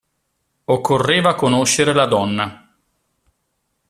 Occorreva 0.65 1.35
conoscere 1.35 1.93
la 1.93 2.07
donna. 2.07 2.75